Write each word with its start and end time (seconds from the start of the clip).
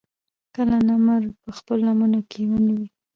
کله 0.55 0.77
نمر 0.87 1.21
پۀ 1.41 1.49
خپلو 1.57 1.81
لمنو 1.87 2.19
کښې 2.29 2.43
ونيوي 2.49 2.87